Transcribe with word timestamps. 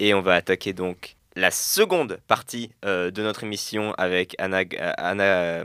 Et 0.00 0.14
on 0.14 0.22
va 0.22 0.34
attaquer 0.34 0.72
donc 0.72 1.16
la 1.36 1.50
seconde 1.50 2.18
partie 2.26 2.70
euh, 2.84 3.10
de 3.10 3.22
notre 3.22 3.44
émission 3.44 3.92
avec 3.98 4.34
Anna, 4.38 4.60
euh, 4.60 4.92
Anna 4.96 5.24
euh, 5.24 5.64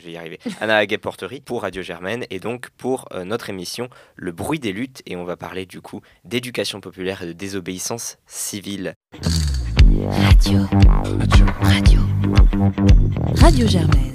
je 0.00 0.06
vais 0.06 0.12
y 0.12 0.16
arriver, 0.16 0.38
Anna 0.60 0.78
Aguet-Porterie 0.78 1.42
pour 1.42 1.62
Radio 1.62 1.82
Germaine 1.82 2.24
et 2.30 2.40
donc 2.40 2.70
pour 2.78 3.06
euh, 3.12 3.24
notre 3.24 3.50
émission 3.50 3.90
Le 4.14 4.32
bruit 4.32 4.58
des 4.58 4.72
luttes 4.72 5.02
et 5.04 5.14
on 5.14 5.24
va 5.24 5.36
parler 5.36 5.66
du 5.66 5.82
coup 5.82 6.00
d'éducation 6.24 6.80
populaire 6.80 7.22
et 7.22 7.26
de 7.26 7.32
désobéissance 7.32 8.16
civile. 8.26 8.94
Radio. 10.10 10.60
Radio. 11.60 12.00
Radio 13.36 13.66
Germaine. 13.68 14.14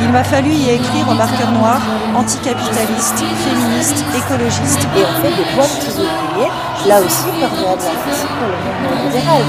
Il 0.00 0.08
m'a 0.10 0.24
fallu 0.24 0.50
y 0.50 0.70
écrire 0.70 1.08
au 1.08 1.14
marqueur 1.14 1.52
noir 1.52 1.80
anticapitaliste, 2.14 3.18
féministe, 3.18 4.04
écologiste. 4.16 4.86
Et 4.96 5.04
on 5.04 5.22
fait 5.22 5.36
des 5.36 5.48
points 5.54 5.64
de 5.64 5.90
ouvriers, 5.92 6.50
là 6.86 7.00
aussi 7.00 7.24
perméables 7.40 7.82
pour 7.82 8.48
le 8.48 8.56
monde 8.82 9.06
libéral. 9.06 9.42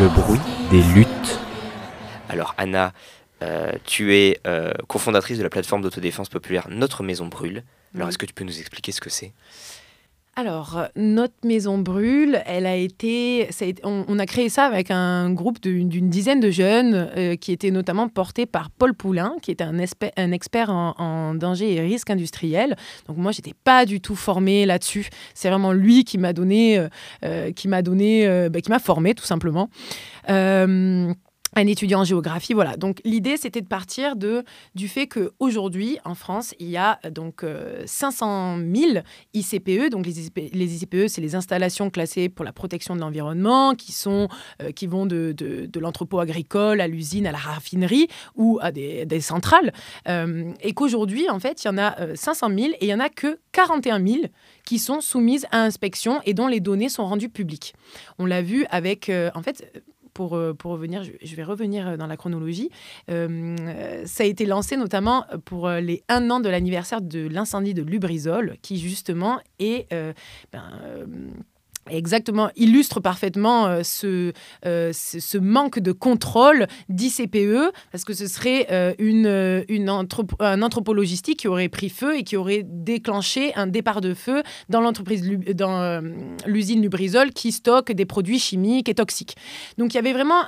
Le 0.00 0.08
bruit 0.08 0.40
des 0.70 0.82
luttes. 0.94 1.40
Alors 2.28 2.54
Anna, 2.58 2.92
euh, 3.42 3.72
tu 3.84 4.14
es 4.14 4.40
euh, 4.46 4.72
cofondatrice 4.86 5.38
de 5.38 5.42
la 5.42 5.50
plateforme 5.50 5.82
d'autodéfense 5.82 6.28
populaire 6.28 6.66
Notre 6.70 7.02
Maison 7.02 7.26
Brûle. 7.26 7.64
Alors 7.94 8.08
est-ce 8.08 8.18
que 8.18 8.26
tu 8.26 8.34
peux 8.34 8.44
nous 8.44 8.58
expliquer 8.58 8.92
ce 8.92 9.00
que 9.00 9.10
c'est? 9.10 9.32
Alors, 10.38 10.78
euh, 10.78 10.86
notre 10.94 11.34
maison 11.42 11.78
brûle, 11.78 12.40
elle 12.46 12.66
a 12.66 12.76
été, 12.76 13.48
on, 13.82 14.20
a 14.20 14.24
créé 14.24 14.48
ça 14.48 14.66
avec 14.66 14.92
un 14.92 15.32
groupe 15.32 15.60
d'une 15.60 16.08
dizaine 16.08 16.38
de 16.38 16.48
jeunes 16.48 17.10
euh, 17.16 17.34
qui 17.34 17.50
étaient 17.50 17.72
notamment 17.72 18.08
portés 18.08 18.46
par 18.46 18.70
Paul 18.70 18.94
Poulain, 18.94 19.34
qui 19.42 19.50
est 19.50 19.60
un, 19.60 19.80
expert 20.30 20.70
en, 20.70 21.34
danger 21.34 21.74
et 21.74 21.80
risque 21.80 22.10
industriel. 22.10 22.76
Donc 23.08 23.16
moi, 23.16 23.32
j'étais 23.32 23.54
pas 23.64 23.84
du 23.84 24.00
tout 24.00 24.14
formée 24.14 24.64
là-dessus. 24.64 25.08
C'est 25.34 25.48
vraiment 25.48 25.72
lui 25.72 26.04
qui 26.04 26.18
m'a 26.18 26.32
donné, 26.32 26.86
euh, 27.24 27.50
qui 27.50 27.66
m'a 27.66 27.82
donné, 27.82 28.48
bah, 28.48 28.60
qui 28.60 28.70
m'a 28.70 28.78
formée 28.78 29.16
tout 29.16 29.24
simplement. 29.24 29.68
Un 31.58 31.66
étudiant 31.66 32.02
en 32.02 32.04
géographie, 32.04 32.54
voilà. 32.54 32.76
Donc 32.76 33.00
l'idée, 33.04 33.36
c'était 33.36 33.60
de 33.60 33.66
partir 33.66 34.14
de, 34.14 34.44
du 34.76 34.86
fait 34.86 35.08
qu'aujourd'hui, 35.08 35.98
en 36.04 36.14
France, 36.14 36.54
il 36.60 36.68
y 36.68 36.76
a 36.76 37.00
euh, 37.04 37.10
donc 37.10 37.42
euh, 37.42 37.82
500 37.84 38.58
000 38.58 39.00
ICPE. 39.34 39.90
Donc 39.90 40.06
les, 40.06 40.20
ICP 40.20 40.54
les 40.54 40.76
ICPE, 40.76 41.08
c'est 41.08 41.20
les 41.20 41.34
installations 41.34 41.90
classées 41.90 42.28
pour 42.28 42.44
la 42.44 42.52
protection 42.52 42.94
de 42.94 43.00
l'environnement, 43.00 43.74
qui, 43.74 43.90
sont, 43.90 44.28
euh, 44.62 44.70
qui 44.70 44.86
vont 44.86 45.04
de, 45.04 45.32
de, 45.32 45.80
l'entrepôt 45.80 46.20
agricole 46.20 46.80
à 46.80 46.86
l'usine, 46.86 47.26
à 47.26 47.32
la 47.32 47.38
raffinerie 47.38 48.06
ou 48.36 48.60
à 48.62 48.70
des, 48.70 49.20
centrales. 49.20 49.72
Euh, 50.08 50.52
et 50.60 50.74
qu'aujourd'hui, 50.74 51.28
en 51.28 51.40
fait, 51.40 51.64
il 51.64 51.66
y 51.66 51.70
en 51.70 51.78
a 51.78 51.98
euh, 51.98 52.14
500 52.14 52.50
000 52.56 52.58
et 52.74 52.76
il 52.82 52.86
n'y 52.86 52.94
en 52.94 53.00
a 53.00 53.08
que 53.08 53.40
41 53.50 54.06
000 54.06 54.18
qui 54.64 54.78
sont 54.78 55.00
soumises 55.00 55.44
à 55.50 55.62
inspection 55.62 56.20
et 56.24 56.34
dont 56.34 56.46
les 56.46 56.60
données 56.60 56.88
sont 56.88 57.04
rendues 57.04 57.28
publiques. 57.28 57.74
On 58.20 58.26
l'a 58.26 58.42
vu 58.42 58.64
avec, 58.70 59.10
en 59.34 59.42
fait, 59.42 59.72
pour, 60.18 60.34
euh, 60.34 60.52
pour 60.52 60.72
revenir, 60.72 61.04
je, 61.04 61.36
vais 61.36 61.44
revenir 61.44 61.86
euh, 61.86 61.96
dans 61.96 62.08
la 62.08 62.16
chronologie. 62.16 62.70
Euh, 63.08 63.54
ça 64.04 64.24
a 64.24 64.26
été 64.26 64.46
lancé 64.46 64.76
notamment 64.76 65.24
pour 65.44 65.68
les 65.70 66.02
un 66.08 66.28
an 66.30 66.40
de 66.40 66.48
l'anniversaire 66.48 67.00
de 67.00 67.28
l'incendie 67.28 67.72
de 67.72 67.82
Lubrizol, 67.82 68.56
qui 68.60 68.78
justement 68.78 69.38
est 69.60 69.86
ben, 70.52 70.62
Exactement, 71.90 72.50
illustre 72.56 73.00
parfaitement 73.00 73.66
euh, 73.66 73.82
ce, 73.82 74.32
euh, 74.66 74.92
ce, 74.92 75.20
ce 75.20 75.38
manque 75.38 75.78
de 75.78 75.92
contrôle 75.92 76.66
d'ICPE, 76.88 77.72
parce 77.92 78.04
que 78.04 78.14
ce 78.14 78.26
serait 78.26 78.66
euh, 78.70 78.94
une, 78.98 79.64
une 79.68 79.88
un 79.88 80.62
entrepôt 80.62 80.94
logistique 80.94 81.40
qui 81.40 81.48
aurait 81.48 81.68
pris 81.68 81.88
feu 81.88 82.16
et 82.16 82.24
qui 82.24 82.36
aurait 82.36 82.64
déclenché 82.64 83.54
un 83.54 83.66
départ 83.66 84.00
de 84.00 84.14
feu 84.14 84.42
dans 84.68 84.80
l'entreprise, 84.80 85.28
dans 85.54 85.80
euh, 85.80 86.00
l'usine 86.46 86.82
Lubrizol 86.82 87.32
qui 87.32 87.52
stocke 87.52 87.92
des 87.92 88.06
produits 88.06 88.38
chimiques 88.38 88.88
et 88.88 88.94
toxiques. 88.94 89.36
Donc 89.78 89.94
il 89.94 89.96
y 89.96 90.00
avait 90.00 90.12
vraiment 90.12 90.42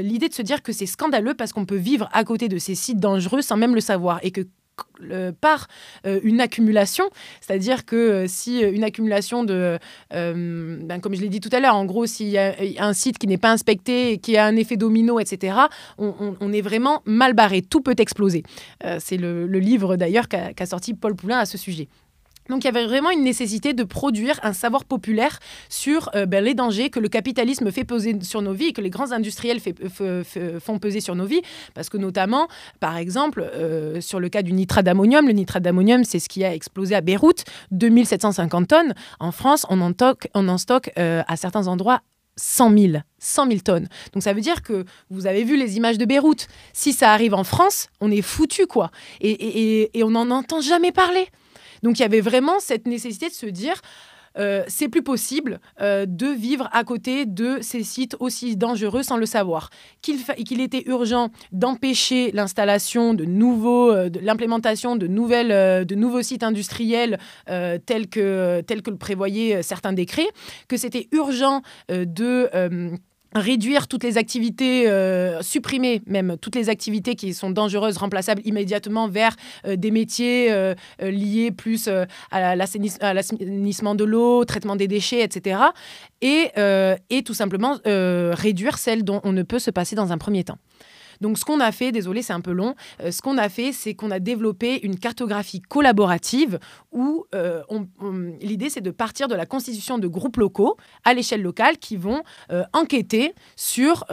l'idée 0.00 0.28
de 0.28 0.34
se 0.34 0.42
dire 0.42 0.62
que 0.62 0.72
c'est 0.72 0.86
scandaleux 0.86 1.34
parce 1.34 1.52
qu'on 1.52 1.64
peut 1.64 1.76
vivre 1.76 2.08
à 2.12 2.24
côté 2.24 2.48
de 2.48 2.58
ces 2.58 2.74
sites 2.74 3.00
dangereux 3.00 3.42
sans 3.42 3.56
même 3.56 3.74
le 3.74 3.80
savoir 3.80 4.20
et 4.22 4.30
que 4.30 4.42
par 5.40 5.68
euh, 6.06 6.20
une 6.22 6.40
accumulation, 6.40 7.04
c'est-à-dire 7.40 7.84
que 7.84 7.96
euh, 7.96 8.24
si 8.26 8.64
euh, 8.64 8.72
une 8.72 8.84
accumulation 8.84 9.44
de, 9.44 9.78
ben, 10.10 11.00
comme 11.00 11.14
je 11.14 11.20
l'ai 11.20 11.28
dit 11.28 11.40
tout 11.40 11.50
à 11.52 11.60
l'heure, 11.60 11.74
en 11.74 11.84
gros, 11.84 12.06
s'il 12.06 12.28
y 12.28 12.38
a 12.38 12.54
un 12.78 12.92
site 12.92 13.18
qui 13.18 13.26
n'est 13.26 13.38
pas 13.38 13.50
inspecté, 13.50 14.18
qui 14.18 14.36
a 14.36 14.44
un 14.44 14.56
effet 14.56 14.76
domino, 14.76 15.20
etc., 15.20 15.56
on, 15.98 16.52
est 16.52 16.60
vraiment 16.60 17.02
mal 17.04 17.34
barré. 17.34 17.62
Tout 17.62 17.80
peut 17.80 17.94
exploser. 17.98 18.42
C'est 18.98 19.16
le, 19.16 19.46
livre 19.46 19.96
d'ailleurs 19.96 20.28
qu'a 20.28 20.66
sorti 20.66 20.94
Paul 20.94 21.14
Poulain 21.14 21.38
à 21.38 21.46
ce 21.46 21.58
sujet. 21.58 21.88
Donc 22.48 22.64
il 22.64 22.66
y 22.66 22.68
avait 22.68 22.86
vraiment 22.86 23.10
une 23.10 23.22
nécessité 23.22 23.72
de 23.74 23.84
produire 23.84 24.40
un 24.42 24.52
savoir 24.52 24.84
populaire 24.84 25.38
sur 25.68 26.10
euh, 26.14 26.24
ben, 26.26 26.42
les 26.42 26.54
dangers 26.54 26.88
que 26.90 26.98
le 27.00 27.08
capitalisme 27.08 27.70
fait 27.70 27.84
peser 27.84 28.16
sur 28.22 28.40
nos 28.42 28.52
vies 28.52 28.68
et 28.68 28.72
que 28.72 28.80
les 28.80 28.90
grands 28.90 29.12
industriels 29.12 29.58
f- 29.58 30.58
font 30.60 30.78
peser 30.78 31.00
sur 31.00 31.14
nos 31.14 31.26
vies. 31.26 31.42
Parce 31.74 31.88
que 31.88 31.96
notamment, 31.98 32.48
par 32.80 32.96
exemple, 32.96 33.42
euh, 33.54 34.00
sur 34.00 34.18
le 34.20 34.28
cas 34.28 34.42
du 34.42 34.52
nitrate 34.52 34.84
d'ammonium, 34.86 35.26
le 35.26 35.32
nitrate 35.32 35.62
d'ammonium, 35.62 36.04
c'est 36.04 36.18
ce 36.18 36.28
qui 36.28 36.44
a 36.44 36.54
explosé 36.54 36.94
à 36.94 37.00
Beyrouth, 37.00 37.44
2750 37.72 38.68
tonnes. 38.68 38.94
En 39.20 39.32
France, 39.32 39.66
on 39.68 39.80
en, 39.80 39.92
on 40.34 40.48
en 40.48 40.58
stocke 40.58 40.90
euh, 40.98 41.22
à 41.28 41.36
certains 41.36 41.66
endroits 41.66 42.00
100 42.36 42.70
000, 42.78 42.92
100 43.18 43.46
000 43.48 43.58
tonnes. 43.64 43.88
Donc 44.12 44.22
ça 44.22 44.32
veut 44.32 44.40
dire 44.40 44.62
que 44.62 44.84
vous 45.10 45.26
avez 45.26 45.42
vu 45.44 45.56
les 45.56 45.76
images 45.76 45.98
de 45.98 46.04
Beyrouth. 46.04 46.46
Si 46.72 46.92
ça 46.92 47.12
arrive 47.12 47.34
en 47.34 47.42
France, 47.44 47.88
on 48.00 48.10
est 48.10 48.22
foutu 48.22 48.66
quoi. 48.66 48.90
Et- 49.20 49.90
et 49.98 50.02
on 50.04 50.10
n'en 50.10 50.30
entend 50.30 50.60
jamais 50.60 50.92
parler. 50.92 51.26
Donc 51.82 51.98
il 51.98 52.02
y 52.02 52.04
avait 52.04 52.20
vraiment 52.20 52.60
cette 52.60 52.86
nécessité 52.86 53.28
de 53.28 53.34
se 53.34 53.46
dire. 53.46 53.80
euh, 54.38 54.62
c'est 54.68 54.88
plus 54.88 55.02
possible 55.02 55.60
euh, 55.80 56.06
de 56.06 56.26
vivre 56.26 56.68
à 56.72 56.84
côté 56.84 57.26
de 57.26 57.58
ces 57.60 57.82
sites 57.82 58.16
aussi 58.20 58.56
dangereux 58.56 59.02
sans 59.02 59.16
le 59.16 59.26
savoir. 59.26 59.70
Qu'il 60.00 60.60
était 60.60 60.84
urgent 60.86 61.30
d'empêcher 61.52 62.30
l'installation 62.32 63.14
de 63.14 63.24
nouveaux, 63.24 63.90
euh, 63.90 64.10
l'implémentation 64.22 64.96
de, 64.96 65.06
nouvelles, 65.06 65.84
de 65.84 65.94
nouveaux 65.94 66.22
sites 66.22 66.42
industriels 66.42 67.18
tels, 67.46 68.08
que, 68.08 68.60
tels 68.60 68.82
que 68.82 68.90
le 68.90 68.96
prévoyaient 68.96 69.62
certains 69.62 69.92
décrets, 69.92 70.28
que 70.68 70.76
c'était 70.76 71.08
urgent 71.12 71.62
de... 71.88 72.50
réduire 73.34 73.88
toutes 73.88 74.04
les 74.04 74.18
activités, 74.18 74.88
euh, 74.88 75.42
supprimer 75.42 76.02
même 76.06 76.36
toutes 76.40 76.54
les 76.54 76.68
activités 76.68 77.14
qui 77.14 77.34
sont 77.34 77.50
dangereuses, 77.50 77.96
remplaçables 77.98 78.42
immédiatement 78.44 79.08
vers 79.08 79.36
euh, 79.66 79.76
des 79.76 79.90
métiers 79.90 80.50
euh, 80.50 80.74
liés 81.00 81.50
plus 81.50 81.88
à 82.30 82.56
l'assainisse- 82.56 82.98
à 83.00 83.14
l'assainissement 83.14 83.94
de 83.94 84.04
l'eau, 84.04 84.44
traitement 84.44 84.76
des 84.76 84.88
déchets, 84.88 85.22
etc. 85.22 85.60
Et, 86.22 86.50
et 87.10 87.22
tout 87.22 87.34
simplement 87.34 87.78
réduire 87.84 88.78
celles 88.78 89.04
dont 89.04 89.20
on 89.24 89.32
ne 89.32 89.42
peut 89.42 89.58
se 89.58 89.70
passer 89.70 89.94
dans 89.94 90.12
un 90.12 90.18
premier 90.18 90.44
temps. 90.44 90.58
Donc 91.20 91.38
ce 91.38 91.44
qu'on 91.44 91.60
a 91.60 91.72
fait, 91.72 91.92
désolé 91.92 92.22
c'est 92.22 92.32
un 92.32 92.40
peu 92.40 92.52
long, 92.52 92.74
euh, 93.02 93.10
ce 93.10 93.22
qu'on 93.22 93.38
a 93.38 93.48
fait 93.48 93.72
c'est 93.72 93.94
qu'on 93.94 94.10
a 94.10 94.18
développé 94.18 94.80
une 94.82 94.98
cartographie 94.98 95.60
collaborative 95.60 96.58
où 96.92 97.24
euh, 97.34 97.62
l'idée 98.40 98.70
c'est 98.70 98.80
de 98.80 98.90
partir 98.90 99.28
de 99.28 99.34
la 99.34 99.46
constitution 99.46 99.98
de 99.98 100.06
groupes 100.06 100.36
locaux 100.36 100.76
à 101.04 101.14
l'échelle 101.14 101.42
locale 101.42 101.78
qui 101.78 101.96
vont 101.96 102.22
euh, 102.50 102.64
enquêter 102.72 103.34
sur, 103.56 104.04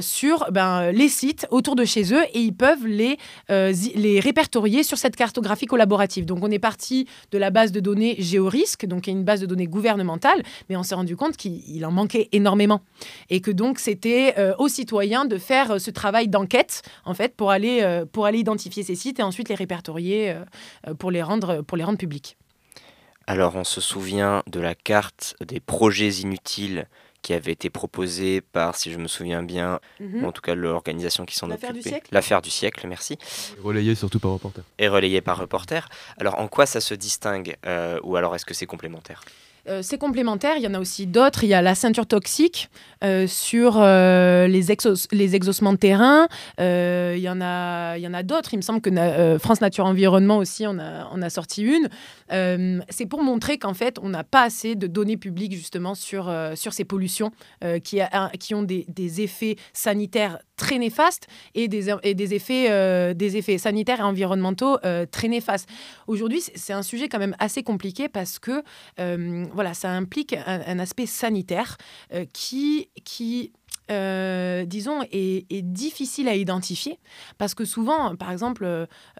sur 0.00 0.46
ben, 0.50 0.92
les 0.92 1.08
sites 1.08 1.46
autour 1.50 1.76
de 1.76 1.84
chez 1.84 2.12
eux 2.14 2.22
et 2.34 2.40
ils 2.40 2.54
peuvent 2.54 2.86
les, 2.86 3.18
les 3.48 4.20
répertorier 4.20 4.82
sur 4.82 4.98
cette 4.98 5.16
cartographie 5.16 5.66
collaborative. 5.66 6.24
Donc 6.24 6.42
on 6.42 6.50
est 6.50 6.58
parti 6.58 7.06
de 7.30 7.38
la 7.38 7.50
base 7.50 7.72
de 7.72 7.80
données 7.80 8.16
Géorisque, 8.18 8.86
donc 8.86 9.06
une 9.06 9.24
base 9.24 9.40
de 9.40 9.46
données 9.46 9.66
gouvernementale, 9.66 10.42
mais 10.68 10.76
on 10.76 10.82
s'est 10.82 10.94
rendu 10.94 11.16
compte 11.16 11.36
qu'il 11.36 11.62
il 11.68 11.84
en 11.84 11.90
manquait 11.90 12.28
énormément 12.32 12.82
et 13.30 13.40
que 13.40 13.50
donc 13.50 13.78
c'était 13.78 14.34
aux 14.58 14.68
citoyens 14.68 15.24
de 15.24 15.38
faire 15.38 15.80
ce 15.80 15.90
travail 15.90 16.28
d'enquête 16.28 16.45
en 17.04 17.14
fait 17.14 17.34
pour 17.36 17.50
aller, 17.50 17.82
euh, 17.82 18.04
pour 18.04 18.26
aller 18.26 18.38
identifier 18.38 18.82
ces 18.82 18.94
sites 18.94 19.20
et 19.20 19.22
ensuite 19.22 19.48
les 19.48 19.54
répertorier 19.54 20.30
euh, 20.30 20.44
euh, 20.86 20.94
pour, 20.94 21.10
les 21.10 21.22
rendre, 21.22 21.62
pour 21.62 21.76
les 21.76 21.84
rendre 21.84 21.98
publics. 21.98 22.36
Alors 23.26 23.56
on 23.56 23.64
se 23.64 23.80
souvient 23.80 24.42
de 24.46 24.60
la 24.60 24.74
carte 24.74 25.34
des 25.44 25.60
projets 25.60 26.10
inutiles 26.10 26.86
qui 27.22 27.32
avait 27.32 27.50
été 27.50 27.70
proposée 27.70 28.40
par, 28.40 28.76
si 28.76 28.92
je 28.92 28.98
me 28.98 29.08
souviens 29.08 29.42
bien, 29.42 29.80
ou 30.00 30.24
en 30.24 30.30
tout 30.30 30.42
cas 30.42 30.54
l'organisation 30.54 31.24
qui 31.24 31.34
s'en 31.34 31.48
L'affaire 31.48 31.72
du 31.72 31.80
occupait. 31.80 31.90
siècle 31.90 32.08
L'affaire 32.12 32.40
du 32.40 32.50
siècle, 32.50 32.86
merci. 32.86 33.18
Relayé 33.60 33.96
surtout 33.96 34.20
par 34.20 34.30
reporter. 34.30 34.62
Et 34.78 34.86
relayée 34.86 35.20
par 35.20 35.36
reporter. 35.38 35.88
Alors 36.18 36.38
en 36.38 36.46
quoi 36.46 36.66
ça 36.66 36.80
se 36.80 36.94
distingue 36.94 37.56
euh, 37.66 37.98
Ou 38.04 38.14
alors 38.14 38.36
est-ce 38.36 38.46
que 38.46 38.54
c'est 38.54 38.66
complémentaire? 38.66 39.24
Euh, 39.68 39.80
c'est 39.82 39.98
complémentaire, 39.98 40.54
il 40.56 40.62
y 40.62 40.66
en 40.66 40.74
a 40.74 40.78
aussi 40.78 41.06
d'autres. 41.06 41.44
Il 41.44 41.48
y 41.48 41.54
a 41.54 41.62
la 41.62 41.74
ceinture 41.74 42.06
toxique 42.06 42.68
euh, 43.02 43.26
sur 43.26 43.76
euh, 43.78 44.46
les, 44.46 44.70
exos- 44.70 45.08
les 45.12 45.34
de 45.72 45.78
terrain. 45.78 46.28
Il 46.58 47.18
y 47.20 47.28
en 47.28 47.40
a, 47.40 47.98
a 48.14 48.22
d'autres. 48.22 48.54
Il 48.54 48.58
me 48.58 48.62
semble 48.62 48.80
que 48.80 48.90
France 49.38 49.60
Nature 49.60 49.86
Environnement 49.86 50.38
aussi, 50.38 50.66
on 50.66 50.78
a, 50.78 51.08
a 51.22 51.30
sorti 51.30 51.62
une. 51.62 51.88
C'est 52.90 53.06
pour 53.06 53.22
montrer 53.22 53.58
qu'en 53.58 53.74
fait, 53.74 53.98
on 54.02 54.08
n'a 54.08 54.24
pas 54.24 54.42
assez 54.42 54.74
de 54.74 54.86
données 54.86 55.16
publiques 55.16 55.52
justement 55.54 55.94
sur, 55.94 56.32
sur 56.54 56.72
ces 56.72 56.84
pollutions 56.84 57.30
qui, 57.82 58.00
a- 58.00 58.30
qui 58.38 58.54
ont 58.54 58.62
des, 58.62 58.84
des 58.88 59.20
effets 59.22 59.56
sanitaires 59.72 60.38
très 60.56 60.78
néfastes 60.78 61.26
et 61.54 61.68
des, 61.68 61.90
et 62.02 62.14
des, 62.14 62.34
effets, 62.34 63.58
sanitaires 63.58 64.00
et 64.00 64.02
environnementaux 64.02 64.78
très 65.10 65.28
néfastes. 65.28 65.68
Aujourd'hui, 66.06 66.42
c'est 66.54 66.72
un 66.72 66.82
sujet 66.82 67.08
quand 67.08 67.18
même 67.18 67.36
assez 67.38 67.62
compliqué 67.62 68.08
parce 68.08 68.38
que 68.38 68.62
voilà, 69.52 69.74
ça 69.74 69.90
implique 69.90 70.34
un, 70.46 70.78
aspect 70.78 71.06
sanitaire 71.06 71.76
qui 72.32 72.88
euh, 73.90 74.64
disons, 74.64 75.02
est, 75.12 75.62
difficile 75.62 76.28
à 76.28 76.34
identifier. 76.34 76.98
Parce 77.38 77.54
que 77.54 77.64
souvent, 77.64 78.16
par 78.16 78.32
exemple, 78.32 78.66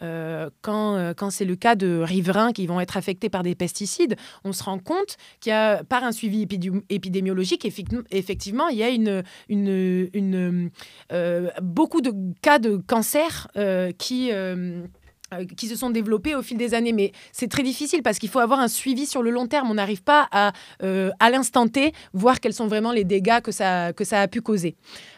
euh, 0.02 0.50
quand, 0.62 0.96
euh, 0.96 1.14
quand 1.14 1.30
c'est 1.30 1.44
le 1.44 1.56
cas 1.56 1.76
de 1.76 2.00
riverains 2.02 2.52
qui 2.52 2.66
vont 2.66 2.80
être 2.80 2.96
affectés 2.96 3.28
par 3.28 3.42
des 3.42 3.54
pesticides, 3.54 4.16
on 4.44 4.52
se 4.52 4.64
rend 4.64 4.78
compte 4.78 5.16
qu'il 5.40 5.50
y 5.50 5.52
a, 5.52 5.84
par 5.84 6.04
un 6.04 6.12
suivi 6.12 6.46
épidémiologique, 6.88 7.64
effectivement, 8.10 8.68
il 8.68 8.78
y 8.78 8.82
a 8.82 8.88
une, 8.88 10.70
beaucoup 11.62 12.00
de 12.00 12.12
cas 12.42 12.58
de 12.58 12.76
cancer 12.76 13.48
qui 13.98 14.30
qui 15.56 15.66
se 15.68 15.76
sont 15.76 15.90
développés 15.90 16.34
au 16.34 16.42
fil 16.42 16.56
des 16.56 16.74
années. 16.74 16.92
Mais 16.92 17.12
c'est 17.32 17.48
très 17.48 17.62
difficile 17.62 18.02
parce 18.02 18.18
qu'il 18.18 18.28
faut 18.28 18.38
avoir 18.38 18.60
un 18.60 18.68
suivi 18.68 19.06
sur 19.06 19.22
le 19.22 19.30
long 19.30 19.46
terme. 19.46 19.70
On 19.70 19.74
n'arrive 19.74 20.02
pas 20.02 20.28
à, 20.30 20.52
euh, 20.82 21.10
à 21.20 21.30
l'instant 21.30 21.68
T, 21.68 21.92
voir 22.12 22.40
quels 22.40 22.54
sont 22.54 22.66
vraiment 22.66 22.92
les 22.92 23.04
dégâts 23.04 23.40
que 23.40 23.52
ça, 23.52 23.92
que 23.92 24.04
ça 24.04 24.20
a 24.20 24.28
pu 24.28 24.40
causer. 24.40 24.76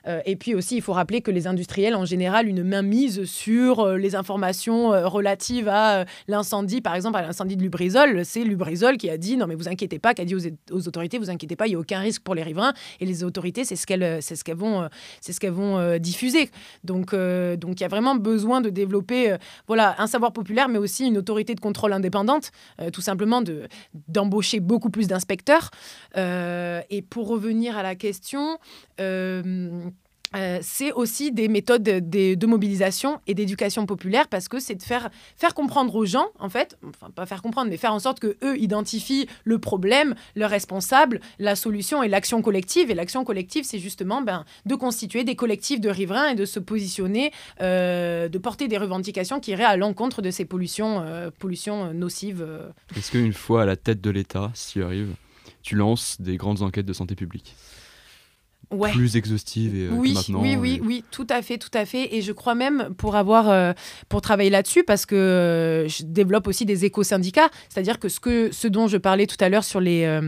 Euh, 0.08 0.20
et 0.25 0.37
puis 0.37 0.55
aussi, 0.55 0.76
il 0.76 0.82
faut 0.82 0.93
rappeler 0.93 1.20
que 1.20 1.31
les 1.31 1.46
industriels, 1.46 1.94
en 1.94 2.05
général, 2.05 2.49
une 2.49 2.62
main 2.62 2.82
mise 2.82 3.25
sur 3.25 3.87
les 3.88 4.14
informations 4.14 4.88
relatives 5.08 5.69
à 5.69 6.05
l'incendie, 6.26 6.81
par 6.81 6.94
exemple 6.94 7.19
à 7.19 7.22
l'incendie 7.22 7.56
de 7.56 7.62
Lubrizol. 7.62 8.25
C'est 8.25 8.44
Lubrizol 8.44 8.96
qui 8.96 9.10
a 9.10 9.16
dit 9.16 9.37
non 9.37 9.46
mais 9.46 9.55
vous 9.55 9.69
inquiétez 9.69 9.99
pas, 9.99 10.14
qui 10.14 10.22
a 10.22 10.25
dit 10.25 10.34
aux, 10.34 10.88
autorités 10.88 11.19
vous 11.19 11.31
inquiétez 11.31 11.56
pas, 11.56 11.66
il 11.66 11.70
n'y 11.70 11.76
a 11.76 11.78
aucun 11.78 12.00
risque 12.00 12.22
pour 12.22 12.34
les 12.34 12.43
riverains. 12.43 12.72
Et 13.00 13.06
les 13.06 13.25
autorités, 13.25 13.64
c'est 13.64 13.76
ce 13.76 13.87
qu'elles 13.87 14.22
ce 14.22 14.43
qu'elles 14.43 14.56
vont, 14.56 14.88
ce 15.20 15.38
qu'elles 15.38 15.52
vont 15.52 15.99
diffuser. 15.99 16.50
Donc 16.84 17.14
donc 17.14 17.81
il 17.81 17.82
y 17.82 17.84
a 17.84 17.88
vraiment 17.88 18.14
besoin 18.14 18.61
de 18.61 18.70
développer 18.70 19.37
voilà 19.66 20.00
un 20.00 20.06
savoir 20.06 20.32
populaire, 20.32 20.69
mais 20.69 20.78
aussi 20.78 21.06
une 21.06 21.19
autorité 21.19 21.54
de 21.54 21.61
contrôle 21.61 21.93
indépendante, 21.93 22.50
euh, 22.81 22.90
tout 22.90 23.00
simplement 23.00 23.43
de, 23.43 23.69
d'embaucher 24.08 24.61
beaucoup 24.61 24.90
plus 24.90 25.06
d'inspecteurs. 25.06 25.70
Euh, 26.16 26.81
et 26.90 27.02
pour 27.02 27.28
revenir 27.28 27.76
à 27.76 27.82
la 27.82 27.94
question, 27.94 28.58
euh, 29.00 29.82
euh, 30.36 30.58
c'est 30.62 30.92
aussi 30.92 31.32
des 31.32 31.48
méthodes 31.48 31.82
de, 31.82 32.46
mobilisation 32.46 33.20
et 33.26 33.34
d'éducation 33.34 33.86
populaire 33.86 34.28
parce 34.28 34.48
que 34.48 34.58
c'est 34.58 34.75
de 34.75 34.82
faire, 34.82 35.10
comprendre 35.54 35.94
aux 35.94 36.06
gens, 36.06 36.28
en 36.38 36.48
fait, 36.48 36.78
enfin 36.86 37.10
pas 37.10 37.26
faire 37.26 37.42
comprendre, 37.42 37.70
mais 37.70 37.76
faire 37.76 37.92
en 37.92 37.98
sorte 37.98 38.20
que 38.20 38.36
eux 38.42 38.58
identifient 38.58 39.26
le 39.44 39.58
problème, 39.58 40.14
le 40.34 40.46
responsable, 40.46 41.20
la 41.38 41.56
solution 41.56 42.02
et 42.02 42.08
l'action 42.08 42.42
collective. 42.42 42.90
Et 42.90 42.94
l'action 42.94 43.25
collective, 43.25 43.64
c'est 43.64 43.78
justement 43.78 44.22
ben, 44.22 44.44
de 44.66 44.75
constituer 44.75 45.25
des 45.25 45.34
collectifs 45.34 45.80
de 45.80 45.90
riverains 45.90 46.30
et 46.30 46.34
de 46.34 46.44
se 46.44 46.58
positionner, 46.58 47.32
euh, 47.60 48.28
de 48.28 48.38
porter 48.38 48.69
des 48.69 48.78
revendications 48.78 49.40
qui 49.40 49.50
iraient 49.52 49.64
à 49.64 49.76
l'encontre 49.76 50.22
de 50.22 50.30
ces 50.30 50.44
pollutions, 50.44 51.00
euh, 51.00 51.30
pollutions 51.38 51.92
nocives. 51.92 52.46
Est-ce 52.96 53.10
qu'une 53.10 53.32
fois 53.32 53.62
à 53.62 53.66
la 53.66 53.76
tête 53.76 54.00
de 54.00 54.10
l'État, 54.10 54.50
s'il 54.54 54.82
arrive, 54.82 55.14
tu 55.62 55.75
lances 55.75 56.20
des 56.20 56.36
grandes 56.36 56.62
enquêtes 56.62 56.86
de 56.86 56.92
santé 56.92 57.14
publique? 57.14 57.54
Plus 58.70 59.17
exhaustive 59.17 59.75
et, 59.75 59.87
euh, 59.87 59.91
oui, 59.93 60.12
maintenant. 60.12 60.43
Oui, 60.43 60.56
oui, 60.56 60.81
oui, 60.85 61.05
tout 61.11 61.26
à 61.31 61.41
fait, 61.43 61.59
tout 61.59 61.70
à 61.73 61.87
fait. 61.87 62.15
Et 62.15 62.23
je 62.23 62.32
crois 62.32 62.55
même 62.55 62.94
pour 62.97 63.17
avoir, 63.17 63.49
euh, 63.49 63.73
pour 64.09 64.20
travailler 64.20 64.50
là-dessus, 64.50 64.85
parce 64.85 65.06
que 65.06 65.15
euh, 65.15 65.88
je 65.88 66.03
développe 66.05 66.47
aussi 66.47 66.67
des 66.67 66.85
éco-syndicats, 66.85 67.49
c'est-à-dire 67.69 67.99
que 67.99 68.09
ce, 68.09 68.20
que 68.20 68.50
ce 68.53 68.69
dont 68.69 68.87
je 68.87 68.99
parlais 68.99 69.26
tout 69.26 69.37
à 69.41 69.49
l'heure 69.49 69.65
sur 69.65 69.81
les, 69.81 70.20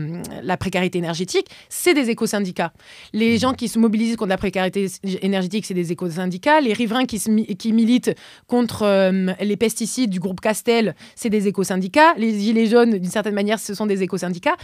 la 0.43 0.57
précarité 0.57 0.97
énergétique, 0.97 1.47
c'est 1.69 1.93
des 1.93 2.09
éco-syndicats. 2.09 2.73
Les 3.13 3.37
gens 3.37 3.53
qui 3.53 3.67
se 3.67 3.77
mobilisent 3.79 4.15
contre 4.15 4.29
la 4.29 4.37
précarité 4.37 4.87
énergétique, 5.21 5.65
c'est 5.65 5.73
des 5.73 5.91
éco-syndicats. 5.91 6.61
Les 6.61 6.73
riverains 6.73 7.05
qui, 7.05 7.19
qui 7.55 7.73
militent 7.73 8.13
contre 8.47 9.11
les 9.39 9.57
pesticides 9.57 10.09
du 10.09 10.19
groupe 10.19 10.41
Castel, 10.41 10.95
c'est 11.15 11.29
des 11.29 11.47
éco-syndicats. 11.47 12.13
Les 12.17 12.39
gilets 12.39 12.67
jaunes, 12.67 12.97
d'une 12.97 13.11
certaine 13.11 13.35
manière, 13.35 13.59
ce 13.59 13.73
sont 13.73 13.85
des 13.85 14.03
éco-syndicats. 14.03 14.55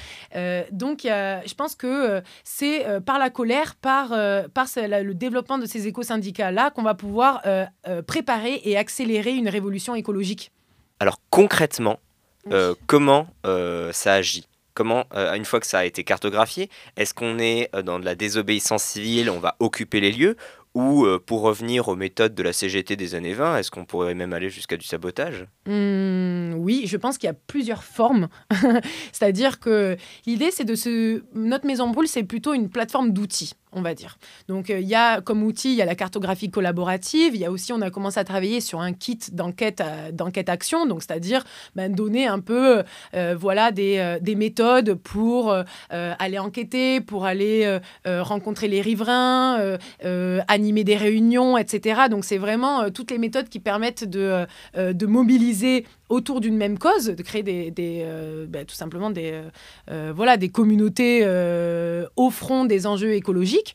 donc, 0.72 1.02
je 1.04 1.54
pense 1.54 1.76
que 1.76 2.22
c'est 2.44 2.86
par 3.06 3.20
la 3.20 3.30
colère 3.30 3.67
par, 3.76 4.14
euh, 4.14 4.48
par 4.54 4.68
le 4.76 5.14
développement 5.14 5.58
de 5.58 5.66
ces 5.66 5.88
éco-syndicats-là 5.88 6.72
qu'on 6.72 6.84
va 6.84 6.94
pouvoir 6.94 7.42
euh, 7.46 7.66
euh, 7.88 8.02
préparer 8.02 8.62
et 8.64 8.78
accélérer 8.78 9.32
une 9.32 9.50
révolution 9.50 9.96
écologique. 9.96 10.52
Alors 11.00 11.20
concrètement, 11.30 12.00
comment 12.88 13.28
ça 13.92 14.14
agit? 14.14 14.48
Comment, 14.74 15.06
une 15.14 15.46
fois 15.46 15.60
que 15.60 15.68
ça 15.68 15.80
a 15.80 15.86
été 15.86 16.04
cartographié, 16.04 16.70
est-ce 16.96 17.14
qu'on 17.14 17.40
est 17.40 17.70
dans 17.84 18.00
de 18.00 18.06
la 18.06 18.16
désobéissance 18.16 18.84
civile, 18.84 19.30
on 19.30 19.40
va 19.40 19.56
occuper 19.60 20.00
les 20.00 20.12
lieux? 20.12 20.38
Ou 20.74 21.08
pour 21.26 21.42
revenir 21.42 21.88
aux 21.88 21.96
méthodes 21.96 22.36
de 22.36 22.44
la 22.44 22.54
CGT 22.54 22.96
des 22.96 23.16
années 23.16 23.34
20, 23.34 23.58
est-ce 23.58 23.72
qu'on 23.72 23.86
pourrait 23.86 24.14
même 24.14 24.34
aller 24.34 24.50
jusqu'à 24.50 24.78
du 24.78 24.86
sabotage? 24.86 25.46
Mmh, 25.66 25.72
Oui, 26.68 26.84
je 26.86 26.98
pense 26.98 27.18
qu'il 27.18 27.28
y 27.28 27.30
a 27.30 27.34
plusieurs 27.34 27.82
formes. 27.82 28.28
C'est-à-dire 29.14 29.62
que 29.62 29.96
l'idée, 30.26 30.52
c'est 30.52 30.66
de 30.66 30.76
se... 30.76 31.24
Notre 31.34 31.66
maison 31.66 31.90
brûle, 31.92 32.10
c'est 32.10 32.24
plutôt 32.24 32.54
une 32.54 32.68
plateforme 32.68 33.12
d'outils 33.12 33.54
on 33.78 33.82
va 33.82 33.94
dire. 33.94 34.18
Donc 34.50 34.70
euh, 34.70 34.80
il 34.80 34.88
y 34.88 34.96
a 34.96 35.22
comme 35.22 35.44
outil, 35.44 35.72
il 35.72 35.76
y 35.76 35.82
a 35.82 35.86
la 35.86 35.96
cartographie 35.96 36.50
collaborative, 36.50 37.36
il 37.36 37.42
y 37.42 37.46
a 37.46 37.52
aussi, 37.52 37.72
on 37.72 37.82
a 37.82 37.90
commencé 37.90 38.20
à 38.20 38.24
travailler 38.24 38.60
sur 38.60 38.82
un 38.82 38.94
kit 38.94 39.20
d'enquête 39.32 39.82
euh, 39.82 40.12
d'enquête 40.12 40.50
action, 40.50 40.86
donc 40.86 41.04
c'est-à-dire 41.04 41.44
ben, 41.76 41.94
donner 41.94 42.28
un 42.28 42.40
peu 42.40 42.84
euh, 43.14 43.36
voilà 43.40 43.72
des, 43.72 44.18
des, 44.22 44.36
méthodes 44.36 44.96
pour 44.96 45.56
aller 45.90 46.40
enquêter, 46.40 47.02
pour 47.02 47.26
aller 47.26 47.80
rencontrer 48.06 48.68
les 48.68 48.82
riverains, 48.82 49.78
animer 50.48 50.84
des 50.84 50.96
réunions, 50.96 51.58
etc. 51.58 52.02
Donc 52.10 52.26
c'est 52.26 52.38
vraiment 52.38 52.90
toutes 52.90 53.12
les 53.12 53.18
méthodes 53.18 53.50
qui 53.50 53.60
permettent 53.60 54.04
de, 54.04 54.46
de 54.76 55.06
mobiliser 55.06 55.86
autour 56.10 56.40
d'une 56.40 56.56
même 56.56 56.78
cause, 56.80 57.08
de 57.08 57.22
créer 57.22 57.44
des, 57.44 57.72
des 57.72 58.06
ben, 58.48 58.66
tout 58.66 58.76
simplement 58.76 59.10
des, 59.10 59.42
voilà, 59.88 60.38
des 60.38 60.50
communautés 60.50 61.26
au 62.16 62.30
front 62.30 62.66
des 62.66 62.88
enjeux 62.88 63.14
écologiques. 63.14 63.67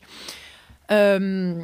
Euh, 0.91 1.55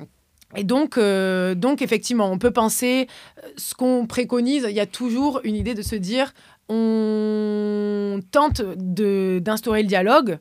et 0.55 0.63
donc, 0.63 0.97
euh, 0.97 1.53
donc, 1.55 1.81
effectivement, 1.81 2.31
on 2.31 2.37
peut 2.37 2.51
penser, 2.51 3.07
euh, 3.37 3.47
ce 3.57 3.75
qu'on 3.75 4.07
préconise, 4.07 4.65
il 4.67 4.75
y 4.75 4.79
a 4.79 4.87
toujours 4.87 5.41
une 5.43 5.55
idée 5.55 5.75
de 5.75 5.81
se 5.81 5.95
dire, 5.95 6.33
on 6.69 8.19
tente 8.31 8.61
d'instaurer 8.61 9.81
le 9.81 9.87
dialogue, 9.87 10.39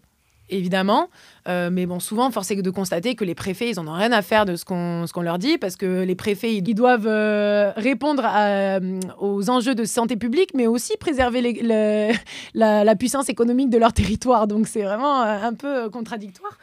évidemment. 0.50 1.08
Euh, 1.48 1.70
mais 1.72 1.86
bon, 1.86 2.00
souvent, 2.00 2.30
force 2.30 2.50
est 2.50 2.56
de 2.56 2.70
constater 2.70 3.14
que 3.14 3.24
les 3.24 3.34
préfets, 3.34 3.70
ils 3.70 3.76
n'en 3.76 3.88
ont 3.88 3.96
rien 3.96 4.12
à 4.12 4.22
faire 4.22 4.44
de 4.44 4.56
ce 4.56 4.64
qu'on 4.64 5.22
leur 5.22 5.38
dit, 5.38 5.58
parce 5.58 5.76
que 5.76 6.02
les 6.02 6.14
préfets, 6.14 6.54
ils, 6.54 6.74
doivent 6.74 7.06
euh, 7.06 7.72
répondre 7.76 8.22
euh, 8.26 9.00
aux 9.18 9.48
enjeux 9.50 9.74
de 9.74 9.84
santé 9.84 10.16
publique, 10.16 10.50
mais 10.54 10.66
aussi 10.66 10.96
préserver 10.98 11.40
la, 12.54 12.96
puissance 12.96 13.28
économique 13.28 13.70
de 13.70 13.78
leur 13.78 13.92
territoire. 13.92 14.46
Donc, 14.46 14.66
c'est 14.66 14.82
vraiment 14.82 15.22
un 15.22 15.54
peu 15.54 15.88
contradictoire. 15.90 16.58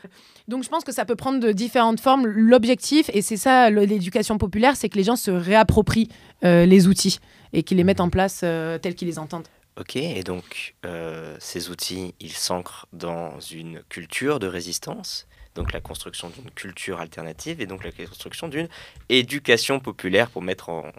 Donc, 0.47 0.63
je 0.63 0.69
pense 0.69 0.83
que 0.83 0.91
ça 0.91 1.05
peut 1.05 1.15
prendre 1.15 1.39
de 1.39 1.51
différentes 1.51 1.99
formes. 1.99 2.27
L'objectif, 2.27 3.09
et 3.13 3.21
c'est 3.21 3.37
ça 3.37 3.69
l'éducation 3.69 4.37
populaire, 4.37 4.75
c'est 4.75 4.89
que 4.89 4.97
les 4.97 5.03
gens 5.03 5.15
se 5.15 5.31
réapproprient 5.31 6.09
les 6.43 6.87
outils 6.87 7.19
et 7.53 7.63
qu'ils 7.63 7.77
les 7.77 7.83
mettent 7.83 8.01
en 8.01 8.09
place 8.09 8.41
tels 8.81 8.95
qu'ils 8.95 9.07
les 9.07 9.17
entendent. 9.17 9.47
Ok, 9.77 9.97
et 9.97 10.23
donc 10.23 10.75
euh, 10.85 11.35
ces 11.39 11.69
outils, 11.69 12.15
ils 12.21 12.31
s'ancrent 12.31 12.87
dans 12.93 13.41
une 13.41 13.83
culture 13.89 14.39
de 14.39 14.47
résistance, 14.47 15.27
donc 15.53 15.73
la 15.73 15.81
construction 15.81 16.29
d'une 16.29 16.49
culture 16.51 17.01
alternative 17.01 17.59
et 17.59 17.65
donc 17.65 17.83
la 17.83 17.91
construction 17.91 18.47
d'une 18.47 18.69
éducation 19.09 19.81
populaire 19.81 20.29
pour 20.29 20.41
mettre 20.41 20.69
en, 20.69 20.89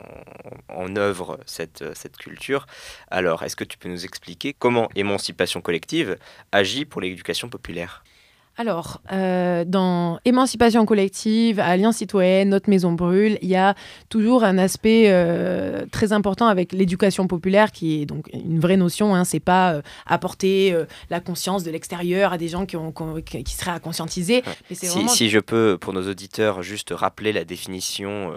en 0.68 0.94
œuvre 0.96 1.40
cette, 1.46 1.94
cette 1.96 2.18
culture. 2.18 2.66
Alors, 3.10 3.42
est-ce 3.44 3.56
que 3.56 3.64
tu 3.64 3.78
peux 3.78 3.88
nous 3.88 4.04
expliquer 4.04 4.52
comment 4.52 4.90
émancipation 4.94 5.62
collective 5.62 6.18
agit 6.52 6.84
pour 6.84 7.00
l'éducation 7.00 7.48
populaire? 7.48 8.04
Alors, 8.58 9.02
euh, 9.12 9.64
dans 9.66 10.18
Émancipation 10.24 10.86
collective, 10.86 11.60
Alliance 11.60 11.96
citoyenne, 11.96 12.48
Notre 12.48 12.70
maison 12.70 12.92
brûle, 12.92 13.38
il 13.42 13.48
y 13.48 13.56
a 13.56 13.74
toujours 14.08 14.44
un 14.44 14.56
aspect 14.56 15.06
euh, 15.08 15.84
très 15.92 16.14
important 16.14 16.46
avec 16.46 16.72
l'éducation 16.72 17.26
populaire, 17.26 17.70
qui 17.70 18.00
est 18.00 18.06
donc 18.06 18.30
une 18.32 18.58
vraie 18.58 18.78
notion. 18.78 19.14
Hein, 19.14 19.24
c'est 19.24 19.40
pas 19.40 19.74
euh, 19.74 19.82
apporter 20.06 20.74
la 21.10 21.20
conscience 21.20 21.64
de 21.64 21.70
l'extérieur 21.70 22.32
à 22.32 22.38
des 22.38 22.48
gens 22.48 22.64
qui, 22.64 22.76
ont, 22.76 22.92
qui, 22.92 23.52
seraient 23.52 23.72
à 23.72 23.78
conscientiser. 23.78 24.42
si, 24.72 25.08
si, 25.08 25.28
je 25.28 25.38
peux, 25.38 25.76
pour 25.78 25.92
nos 25.92 26.08
auditeurs, 26.08 26.62
juste 26.62 26.94
rappeler 26.96 27.32
la 27.32 27.44
définition 27.44 28.32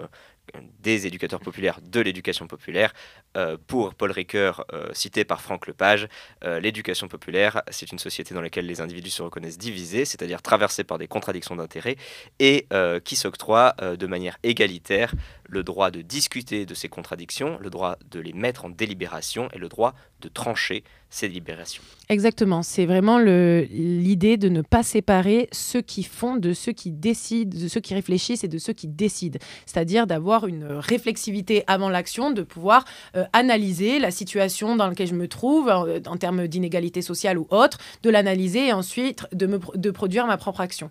des 0.80 1.06
éducateurs 1.06 1.40
populaires 1.40 1.80
de 1.82 2.00
l'éducation 2.00 2.46
populaire. 2.46 2.92
Euh, 3.36 3.56
pour 3.66 3.94
Paul 3.94 4.10
Ricoeur, 4.10 4.64
euh, 4.72 4.88
cité 4.92 5.24
par 5.24 5.40
Franck 5.40 5.66
Lepage, 5.66 6.08
euh, 6.44 6.60
l'éducation 6.60 7.08
populaire, 7.08 7.62
c'est 7.70 7.92
une 7.92 7.98
société 7.98 8.34
dans 8.34 8.40
laquelle 8.40 8.66
les 8.66 8.80
individus 8.80 9.10
se 9.10 9.22
reconnaissent 9.22 9.58
divisés, 9.58 10.04
c'est-à-dire 10.04 10.42
traversés 10.42 10.84
par 10.84 10.98
des 10.98 11.06
contradictions 11.06 11.56
d'intérêts, 11.56 11.96
et 12.38 12.66
qui 13.04 13.16
s'octroie 13.16 13.74
de 13.80 14.06
manière 14.06 14.38
égalitaire 14.42 15.14
le 15.44 15.62
droit 15.62 15.90
de 15.90 16.00
discuter 16.00 16.66
de 16.66 16.74
ces 16.74 16.88
contradictions, 16.88 17.58
le 17.60 17.70
droit 17.70 17.96
de 18.10 18.20
les 18.20 18.32
mettre 18.32 18.64
en 18.64 18.70
délibération 18.70 19.48
et 19.52 19.58
le 19.58 19.68
droit 19.68 19.94
de 20.20 20.28
trancher 20.28 20.84
ces 21.10 21.28
libérations. 21.28 21.82
Exactement, 22.08 22.62
c'est 22.62 22.86
vraiment 22.86 23.18
l'idée 23.18 24.36
de 24.36 24.48
ne 24.48 24.62
pas 24.62 24.82
séparer 24.82 25.48
ceux 25.52 25.80
qui 25.80 26.04
font 26.04 26.36
de 26.36 26.52
ceux 26.52 26.72
qui 26.72 26.92
décident, 26.92 27.58
de 27.58 27.68
ceux 27.68 27.80
qui 27.80 27.94
réfléchissent 27.94 28.44
et 28.44 28.48
de 28.48 28.58
ceux 28.58 28.72
qui 28.72 28.86
décident. 28.86 29.38
C'est-à-dire 29.66 30.06
d'avoir 30.06 30.46
une 30.46 30.64
réflexivité 30.64 31.64
avant 31.66 31.88
l'action, 31.88 32.30
de 32.30 32.42
pouvoir 32.42 32.84
euh, 33.16 33.24
analyser 33.32 33.98
la 33.98 34.12
situation 34.12 34.76
dans 34.76 34.86
laquelle 34.86 35.08
je 35.08 35.14
me 35.14 35.26
trouve 35.26 35.68
en, 35.68 35.86
en 36.06 36.16
termes 36.16 36.46
d'inégalité 36.46 37.02
sociale 37.02 37.38
ou 37.38 37.46
autre, 37.50 37.78
de 38.02 38.10
l'analyser 38.10 38.68
et 38.68 38.72
ensuite 38.72 39.26
de, 39.32 39.90
produire 39.90 40.26
ma 40.26 40.36
propre 40.36 40.60
action. 40.60 40.90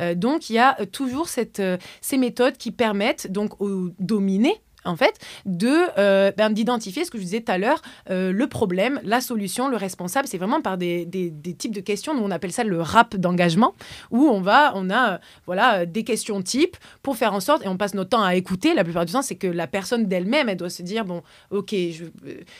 Euh, 0.00 0.14
donc 0.14 0.48
il 0.48 0.54
y 0.54 0.58
a 0.58 0.74
toujours 0.86 1.26
euh, 1.58 1.76
ces 2.00 2.16
méthodes 2.18 2.56
qui 2.56 2.70
permettent 2.70 3.30
donc 3.30 3.60
aux 3.60 3.90
dominés 3.98 4.60
en 4.86 4.96
fait, 4.96 5.18
de 5.44 5.86
euh, 5.98 6.32
ben, 6.36 6.50
d'identifier 6.50 7.04
ce 7.04 7.10
que 7.10 7.18
je 7.18 7.22
disais 7.22 7.40
tout 7.40 7.52
à 7.52 7.58
l'heure, 7.58 7.82
euh, 8.10 8.32
le 8.32 8.46
problème, 8.46 9.00
la 9.04 9.20
solution, 9.20 9.68
le 9.68 9.76
responsable. 9.76 10.28
C'est 10.28 10.38
vraiment 10.38 10.60
par 10.60 10.78
des, 10.78 11.04
des, 11.04 11.32
types 11.54 11.74
de 11.74 11.80
questions. 11.80 12.14
Nous, 12.14 12.22
on 12.22 12.30
appelle 12.30 12.52
ça 12.52 12.64
le 12.64 12.80
rap 12.80 13.16
d'engagement, 13.16 13.74
où 14.10 14.28
on 14.28 14.40
va, 14.40 14.72
on 14.74 14.90
a 14.90 15.14
euh, 15.14 15.18
voilà 15.46 15.86
des 15.86 16.04
questions 16.04 16.42
types 16.42 16.76
pour 17.02 17.16
faire 17.16 17.32
en 17.32 17.40
sorte, 17.40 17.64
et 17.64 17.68
on 17.68 17.76
passe 17.76 17.94
notre 17.94 18.10
temps 18.10 18.22
à 18.22 18.34
écouter. 18.34 18.74
La 18.74 18.84
plupart 18.84 19.04
du 19.04 19.12
temps, 19.12 19.22
c'est 19.22 19.36
que 19.36 19.46
la 19.46 19.66
personne 19.66 20.06
d'elle-même, 20.06 20.48
elle 20.48 20.56
doit 20.56 20.70
se 20.70 20.82
dire 20.82 21.04
bon, 21.04 21.22
ok, 21.50 21.70
je, 21.70 22.04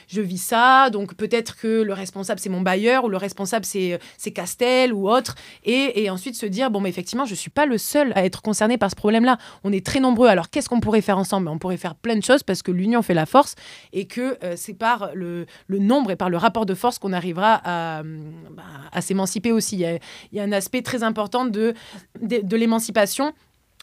je 0.08 0.20
vis 0.20 0.38
ça, 0.38 0.90
donc 0.90 1.14
peut-être 1.14 1.56
que 1.56 1.82
le 1.82 1.92
responsable 1.92 2.40
c'est 2.40 2.48
mon 2.48 2.60
bailleur 2.60 3.04
ou 3.04 3.08
le 3.08 3.16
responsable 3.16 3.64
c'est 3.64 3.98
Castel 4.32 4.92
ou 4.92 5.08
autre, 5.08 5.34
et, 5.64 6.02
et, 6.02 6.10
ensuite 6.10 6.34
se 6.34 6.46
dire 6.46 6.70
bon, 6.70 6.80
mais 6.80 6.88
effectivement, 6.88 7.24
je 7.24 7.34
suis 7.34 7.50
pas 7.50 7.66
le 7.66 7.78
seul 7.78 8.12
à 8.14 8.24
être 8.24 8.42
concerné 8.42 8.78
par 8.78 8.90
ce 8.90 8.96
problème-là. 8.96 9.38
On 9.64 9.72
est 9.72 9.84
très 9.84 10.00
nombreux. 10.00 10.28
Alors 10.28 10.50
qu'est-ce 10.50 10.68
qu'on 10.68 10.80
pourrait 10.80 11.00
faire 11.00 11.18
ensemble? 11.18 11.48
On 11.48 11.58
pourrait 11.58 11.76
faire 11.76 11.94
plein 11.94 12.15
de 12.16 12.24
choses 12.24 12.42
parce 12.42 12.62
que 12.62 12.70
l'union 12.70 13.02
fait 13.02 13.14
la 13.14 13.26
force 13.26 13.54
et 13.92 14.06
que 14.06 14.38
euh, 14.44 14.54
c'est 14.56 14.74
par 14.74 15.10
le, 15.14 15.46
nombre 15.68 16.10
et 16.10 16.16
par 16.16 16.30
le 16.30 16.36
rapport 16.36 16.66
de 16.66 16.74
force 16.74 16.98
qu'on 16.98 17.12
arrivera 17.12 17.60
à, 17.64 18.02
bah, 18.02 19.00
s'émanciper 19.00 19.52
aussi. 19.52 19.76
Il 19.76 20.00
y, 20.32 20.40
a, 20.40 20.42
un 20.42 20.52
aspect 20.52 20.82
très 20.82 21.02
important 21.02 21.44
de, 21.44 21.74
de 22.20 22.56
l'émancipation 22.56 23.32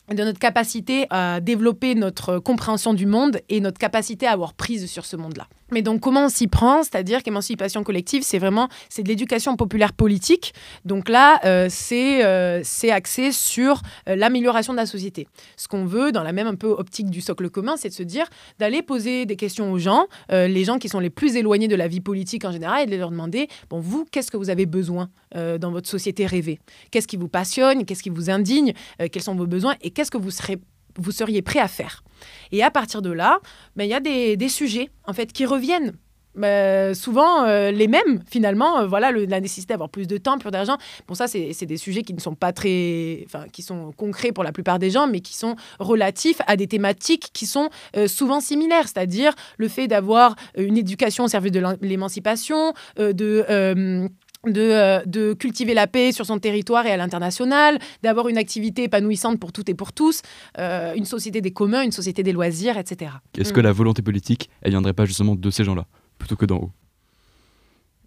de 0.10 0.24
notre 0.24 0.40
capacité 0.40 1.08
à 1.10 1.40
développer 1.40 1.96
notre 1.96 2.40
compréhension 2.40 2.94
du 2.94 3.06
monde 3.06 3.40
et 3.50 3.62
notre 3.62 3.80
capacité 3.80 4.28
à 4.28 4.32
avoir 4.32 4.54
prise 4.54 4.90
sur 4.90 5.06
ce 5.06 5.16
monde-là. 5.16 5.48
Mais 5.72 5.82
donc 5.82 6.02
comment 6.02 6.26
on 6.26 6.30
s'y 6.30 6.48
prend? 6.48 6.84
C'est-à-dire 6.84 7.24
qu'émancipation 7.24 7.84
collective, 7.84 8.22
c'est 8.24 8.38
vraiment 8.38 8.70
c'est 8.90 9.02
de 9.02 9.08
l'éducation 9.08 9.56
populaire 9.56 9.94
politique. 9.94 10.54
Donc 10.86 11.10
là, 11.10 11.40
euh, 11.46 11.68
c'est 11.70 12.24
euh, 12.24 12.62
c'est 12.64 12.92
axé 12.92 13.32
sur 13.32 13.82
euh, 14.08 14.16
l'amélioration 14.16 14.74
de 14.74 14.78
la 14.78 14.86
société. 14.86 15.28
Ce 15.58 15.68
qu'on 15.68 15.86
veut, 15.86 16.12
dans 16.12 16.22
la 16.22 16.32
même 16.32 16.48
un 16.48 16.56
peu 16.56 16.68
optique 16.68 17.10
du 17.10 17.22
socle 17.22 17.50
commun, 17.50 17.76
c'est 17.76 17.90
de 17.90 17.94
se 17.94 18.04
dire 18.04 18.28
d'aller 18.60 18.84
poser 18.84 19.26
des 19.26 19.36
questions 19.36 19.72
aux 19.72 19.80
gens, 19.80 20.06
les 20.30 20.64
gens 20.64 20.78
qui 20.78 20.90
sont 20.90 21.00
les 21.00 21.10
plus 21.10 21.36
éloignés 21.36 21.68
de 21.68 21.76
la 21.76 21.88
vie 21.88 22.02
politique 22.02 22.46
en 22.46 22.52
général, 22.52 22.84
et 22.84 22.92
de 22.92 22.96
leur 22.98 23.10
demander 23.10 23.48
bon 23.70 23.80
vous, 23.80 24.06
qu'est-ce 24.12 24.30
que 24.30 24.38
vous 24.38 24.50
avez 24.50 24.66
besoin 24.66 25.10
dans 25.34 25.72
votre 25.72 25.90
société 25.90 26.26
rêvée? 26.26 26.60
Qu'est-ce 26.92 27.08
qui 27.08 27.18
vous 27.18 27.28
passionne? 27.28 27.86
Qu'est-ce 27.86 28.04
qui 28.04 28.10
vous 28.10 28.30
indigne? 28.30 28.74
Quels 29.12 29.24
sont 29.24 29.36
vos 29.36 29.48
besoins? 29.48 29.76
Qu'est-ce 29.94 30.12
que 30.12 30.18
vous 30.18 30.32
serez 30.32 30.58
vous 31.00 31.12
seriez 31.12 31.42
prêt 31.42 31.60
à 31.60 31.68
faire. 31.68 32.04
Et 32.52 32.64
à 32.64 32.72
partir 32.72 33.02
de 33.02 33.12
là, 33.12 33.40
ben, 33.76 33.84
il 33.84 33.90
y 33.90 33.94
a 33.94 34.00
des, 34.00 34.50
sujets 34.50 34.90
en 35.06 35.14
fait 35.14 35.32
qui 35.34 35.46
reviennent. 35.46 35.94
Ben, 36.36 36.96
souvent 36.96 37.44
euh, 37.44 37.70
les 37.70 37.88
mêmes 37.88 38.24
finalement 38.28 38.80
euh, 38.80 38.88
voilà 38.88 39.12
la 39.12 39.40
nécessité 39.40 39.72
d'avoir 39.72 39.90
plus 39.90 40.08
de 40.08 40.18
temps 40.18 40.40
plus 40.40 40.50
d'argent 40.50 40.78
bon 41.08 41.14
ça 41.14 41.28
c'est 41.28 41.66
des 41.68 41.78
sujets 41.78 42.02
qui 42.02 42.16
ne 42.16 42.20
sont 42.20 42.34
pas 42.34 42.52
très 42.52 43.22
enfin 43.28 43.46
qui 43.54 43.62
sont 43.62 43.92
concrets 43.92 44.32
pour 44.32 44.44
la 44.44 44.52
plupart 44.52 44.80
des 44.80 44.90
gens 44.90 45.06
mais 45.06 45.20
qui 45.20 45.38
sont 45.38 45.56
relatifs 45.78 46.42
à 46.48 46.56
des 46.56 46.66
thématiques 46.66 47.30
qui 47.34 47.46
sont 47.46 47.70
euh, 47.96 48.08
souvent 48.08 48.42
similaires 48.42 48.88
c'est-à-dire 48.88 49.36
le 49.60 49.68
fait 49.68 49.88
d'avoir 49.88 50.36
une 50.58 50.76
éducation 50.76 51.26
au 51.26 51.28
service 51.28 51.52
de 51.52 51.64
l'émancipation 51.82 52.74
de 52.98 54.10
euh, 54.46 55.02
de, 55.06 55.34
cultiver 55.34 55.74
la 55.74 55.88
paix 55.88 56.12
sur 56.12 56.26
son 56.26 56.38
territoire 56.38 56.86
et 56.86 56.92
à 56.92 56.98
l'international, 56.98 57.80
d'avoir 58.02 58.28
une 58.28 58.38
activité 58.38 58.84
épanouissante 58.84 59.40
pour 59.40 59.54
toutes 59.54 59.70
et 59.70 59.74
pour 59.74 59.94
tous, 59.94 60.22
euh, 60.60 60.94
une 60.96 61.06
société 61.06 61.40
des 61.40 61.52
communs, 61.52 61.82
une 61.82 61.94
société 61.94 62.24
des 62.24 62.34
loisirs, 62.34 62.78
etc. 62.78 63.12
Est-ce 63.38 63.52
mm. 63.52 63.56
que 63.56 63.62
la 63.62 63.72
volonté 63.72 64.02
politique, 64.02 64.50
elle 64.62 64.72
viendrait 64.72 64.94
pas 64.94 65.06
justement 65.06 65.36
de 65.36 65.50
ces 65.50 65.64
gens-là, 65.64 65.86
plutôt 66.18 66.36
que 66.36 66.46
d'en 66.46 66.58
haut? 66.58 66.72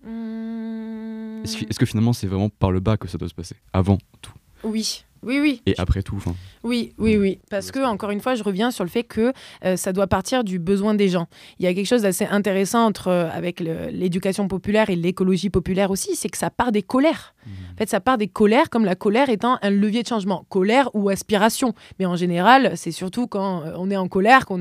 Mm. 0.05 1.43
Est-ce 1.45 1.79
que 1.79 1.87
finalement 1.87 2.13
c'est 2.13 2.27
vraiment 2.27 2.51
par 2.51 2.71
le 2.71 2.81
bas 2.81 2.99
que 2.99 3.09
ça 3.09 3.17
doit 3.17 3.29
se 3.29 3.35
passer, 3.35 3.57
avant 3.73 3.99
tout? 4.21 4.33
Oui, 4.67 5.05
oui, 5.23 5.41
oui. 5.41 5.63
Et 5.67 5.75
après 5.79 6.03
tout, 6.03 6.17
enfin. 6.17 6.35
Oui, 6.63 6.93
oui, 6.99 7.17
oui. 7.17 7.39
Parce 7.51 7.71
que, 7.71 7.85
encore 7.85 8.11
une 8.11 8.21
fois, 8.21 8.35
je 8.35 8.43
reviens 8.43 8.71
sur 8.71 8.85
le 8.85 8.91
fait 8.91 9.03
que 9.03 9.33
euh, 9.65 9.77
ça 9.77 9.93
doit 9.93 10.07
partir 10.07 10.45
du 10.45 10.59
besoin 10.59 10.95
des 10.95 11.09
gens. 11.09 11.27
Il 11.59 11.65
y 11.65 11.69
a 11.69 11.75
quelque 11.75 11.87
chose 11.87 12.03
d'assez 12.03 12.27
intéressant 12.27 12.85
entre, 12.85 13.09
euh, 13.09 13.29
avec 13.31 13.61
l'éducation 13.61 14.49
populaire 14.49 14.91
et 14.91 14.97
l'écologie 14.97 15.51
populaire 15.51 15.91
aussi, 15.91 16.17
c'est 16.17 16.29
que 16.29 16.39
ça 16.39 16.51
part 16.51 16.73
des 16.73 16.83
colères. 16.83 17.35
Mmh. 17.47 17.51
En 17.77 17.79
fait, 17.79 17.89
ça 17.89 18.01
part 18.01 18.19
des 18.19 18.29
colères, 18.29 18.71
comme 18.71 18.85
la 18.85 18.95
colère 18.95 19.29
étant 19.29 19.59
un 19.63 19.71
levier 19.71 20.03
de 20.03 20.09
changement. 20.09 20.45
Colère 20.49 20.91
ou 20.95 21.09
aspiration. 21.09 21.75
Mais 21.99 22.07
en 22.07 22.17
général, 22.17 22.73
c'est 22.75 22.91
surtout 22.91 23.27
quand 23.27 23.63
euh, 23.63 23.73
on 23.77 23.91
est 23.91 23.97
en 23.97 24.09
colère 24.09 24.47
qu'on 24.47 24.57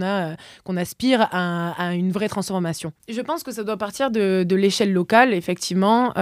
qu'on 0.66 0.76
aspire 0.76 1.30
à, 1.32 1.96
une 1.96 2.12
vraie 2.12 2.28
transformation. 2.28 2.92
Je 3.08 3.22
pense 3.22 3.44
que 3.44 3.52
ça 3.52 3.64
doit 3.64 3.78
partir 3.78 4.12
de, 4.12 4.44
de 4.44 4.56
l'échelle 4.56 4.92
locale, 4.92 5.34
effectivement, 5.34 6.14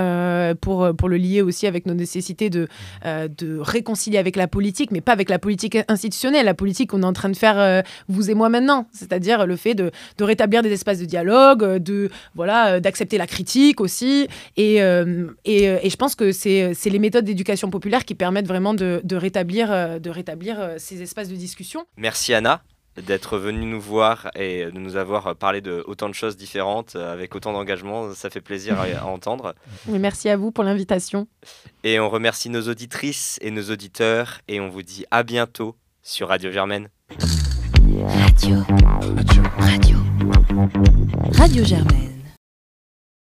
pour, 0.62 0.96
pour 0.96 1.10
le 1.10 1.18
lier 1.18 1.42
aussi 1.42 1.66
avec 1.66 1.88
nos 1.88 1.96
nécessités 1.96 2.52
de, 2.52 2.68
de 3.04 3.58
réconcilier 3.60 4.20
avec 4.20 4.36
la 4.36 4.48
politique, 4.48 4.92
mais 4.92 5.02
pas 5.02 5.12
avec 5.12 5.30
la 5.30 5.40
politique 5.40 5.78
institutionnelle, 5.88 6.46
la 6.46 6.54
politique 6.54 6.92
qu'on 6.92 7.02
est 7.02 7.06
en 7.06 7.14
train 7.14 7.30
de 7.30 7.36
faire 7.36 7.60
euh, 7.60 7.82
vous 8.08 8.30
et 8.30 8.34
moi 8.34 8.50
maintenant, 8.50 8.88
c'est-à-dire 8.92 9.46
le 9.46 9.56
fait 9.56 9.76
de, 9.76 9.92
rétablir 10.20 10.62
des 10.62 10.72
espaces 10.72 11.00
de 11.00 11.06
dialogue, 11.06 11.64
euh, 11.64 11.80
de 11.80 12.10
voilà, 12.36 12.74
euh, 12.74 12.80
d'accepter 12.80 13.18
la 13.18 13.28
critique 13.28 13.82
aussi, 13.82 14.28
et, 14.58 14.78
et, 15.46 15.90
je 15.90 15.96
pense 15.96 16.16
que 16.16 16.32
c'est 16.32 16.83
les 16.90 17.00
méthodes 17.00 17.26
d'éducation 17.26 17.70
populaire 17.70 18.06
qui 18.06 18.16
permettent 18.16 18.48
vraiment 18.48 18.74
de, 18.74 19.02
rétablir, 19.16 20.00
de 20.00 20.10
rétablir 20.10 20.76
ces 20.78 21.02
espaces 21.02 21.30
de 21.30 21.36
discussion. 21.36 21.86
Merci 21.98 22.34
Anna 22.34 22.64
d'être 23.02 23.38
venue 23.38 23.66
nous 23.66 23.82
voir 23.82 24.30
et 24.36 24.66
de 24.66 24.78
nous 24.78 24.96
avoir 24.96 25.36
parlé 25.36 25.62
de 25.62 25.84
autant 25.88 26.10
de 26.10 26.14
choses 26.14 26.38
différentes 26.38 26.96
avec 26.96 27.36
autant 27.36 27.54
d'engagement. 27.54 28.14
Ça 28.14 28.30
fait 28.30 28.42
plaisir 28.42 28.78
à, 28.80 29.06
entendre. 29.06 29.56
merci 29.88 30.30
à 30.30 30.38
vous 30.38 30.52
pour 30.52 30.64
l'invitation. 30.64 31.28
Et 31.84 32.00
on 32.00 32.10
remercie 32.10 32.50
nos 32.50 32.68
auditrices 32.68 33.40
et 33.42 33.52
nos 33.52 33.64
auditeurs 33.72 34.42
et 34.48 34.60
on 34.60 34.70
vous 34.70 34.84
dit 34.84 35.06
à 35.12 35.24
bientôt 35.24 35.76
sur 36.02 36.28
Radio 36.28 36.52
Germaine. 36.52 36.90
Radio. 38.08 38.58
Radio. 39.18 39.44
Radio. 39.58 39.98
Radio 41.34 41.64
Germaine. 41.64 42.13